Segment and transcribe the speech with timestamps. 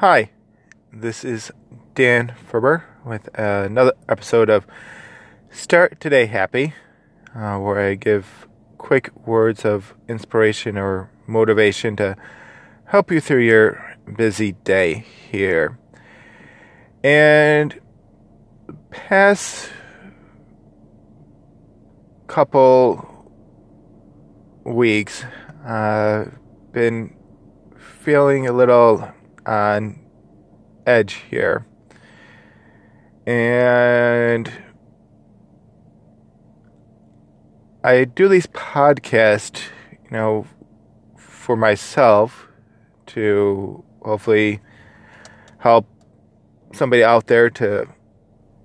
[0.00, 0.30] Hi,
[0.90, 1.52] this is
[1.94, 4.66] Dan Ferber with another episode of
[5.50, 6.72] Start Today Happy,
[7.36, 12.16] uh, where I give quick words of inspiration or motivation to
[12.86, 15.78] help you through your busy day here.
[17.04, 17.78] And
[18.88, 19.68] past
[22.26, 23.28] couple
[24.64, 25.26] weeks,
[25.62, 26.30] I've uh,
[26.72, 27.14] been
[27.76, 29.12] feeling a little
[29.46, 30.00] on
[30.86, 31.66] edge here.
[33.26, 34.52] And
[37.82, 39.62] I do these podcasts,
[40.04, 40.46] you know,
[41.16, 42.48] for myself
[43.06, 44.60] to hopefully
[45.58, 45.86] help
[46.72, 47.88] somebody out there to,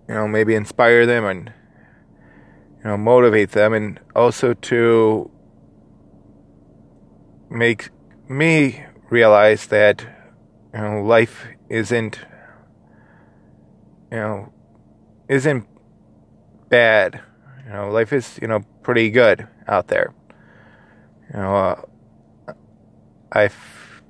[0.07, 1.53] you know, maybe inspire them and,
[2.79, 5.29] you know, motivate them and also to
[7.49, 7.89] make
[8.27, 10.14] me realize that
[10.75, 12.19] you know life isn't
[14.11, 14.53] you know
[15.29, 15.65] isn't
[16.69, 17.21] bad.
[17.65, 20.13] You know life is you know pretty good out there.
[21.33, 22.53] You know uh,
[23.31, 24.01] i've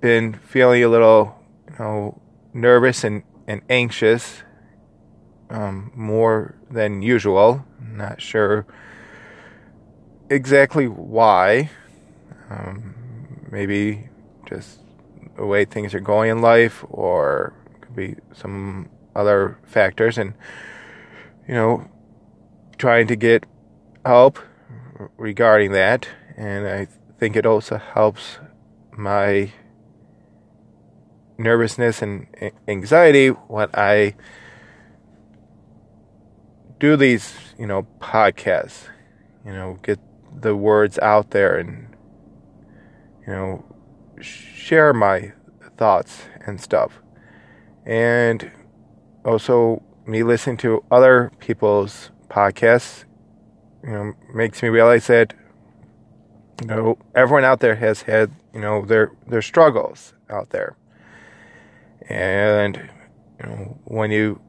[0.00, 1.34] been feeling a little
[1.70, 2.20] you know
[2.52, 4.42] nervous and, and anxious
[5.48, 7.64] um, more than usual.
[7.80, 8.66] Not sure
[10.28, 11.70] exactly why.
[12.50, 12.94] Um,
[13.50, 14.08] maybe
[14.46, 14.80] just
[15.36, 20.34] the way things are going in life, or could be some other factors, and
[21.48, 21.88] you know,
[22.78, 23.44] trying to get
[24.04, 24.38] help
[25.16, 26.08] regarding that.
[26.36, 26.86] And I
[27.18, 28.38] think it also helps
[28.92, 29.52] my
[31.38, 32.26] nervousness and
[32.68, 34.14] anxiety when I
[36.78, 38.88] do these, you know, podcasts,
[39.44, 39.98] you know, get
[40.34, 41.86] the words out there and
[43.26, 43.64] you know,
[44.20, 45.32] share my
[45.76, 47.00] thoughts and stuff.
[47.84, 48.50] And
[49.24, 53.04] also, me listening to other people's podcasts,
[53.84, 55.34] you know, makes me realize that,
[56.60, 60.76] you know, everyone out there has had, you know, their, their struggles out there.
[62.08, 62.90] And,
[63.38, 64.40] you know, when you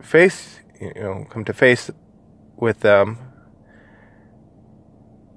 [0.00, 1.90] face, you know, come to face
[2.56, 3.18] with them,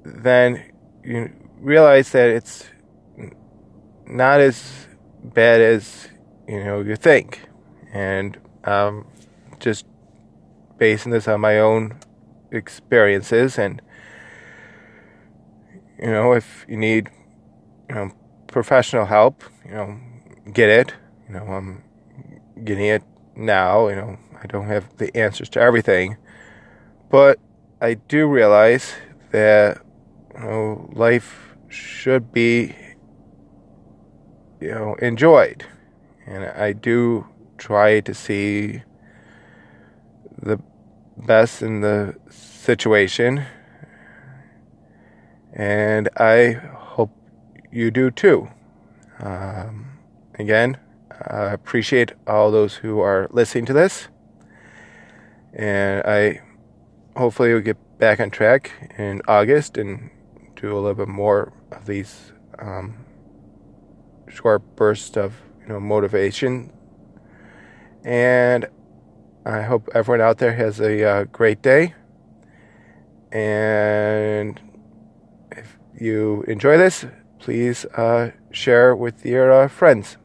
[0.03, 0.72] then
[1.03, 2.66] you realize that it's
[4.07, 4.88] not as
[5.23, 6.07] bad as
[6.47, 7.47] you know you think,
[7.94, 9.06] and um,
[9.59, 9.85] just
[10.78, 12.00] basing this on my own
[12.51, 13.81] experiences and
[16.00, 17.09] you know if you need
[17.90, 18.12] you know
[18.47, 20.00] professional help you know
[20.53, 20.94] get it.
[21.28, 21.84] You know i'm
[22.63, 23.03] getting it
[23.35, 23.89] now.
[23.89, 26.18] You know i don't have the answers to everything.
[27.09, 27.39] But
[27.81, 28.94] i do realize
[29.31, 29.81] that
[30.35, 32.75] you know life should be
[34.59, 35.66] you know enjoyed.
[36.25, 38.84] And i do try to see
[40.38, 40.59] the
[41.18, 43.45] best in the situation.
[45.53, 47.12] And i hope
[47.72, 48.50] you do too.
[49.19, 49.97] Um,
[50.35, 50.78] again
[51.29, 54.07] i appreciate all those who are listening to this.
[55.53, 56.41] And i
[57.16, 60.12] hopefully will get back on track in august and
[60.56, 62.95] do a little bit more of these um,
[64.29, 66.71] short burst of you know motivation.
[68.03, 68.67] And
[69.45, 71.93] I hope everyone out there has a uh, great day.
[73.31, 74.59] And
[75.51, 77.05] if you enjoy this,
[77.39, 80.17] please uh, share with your uh, friends.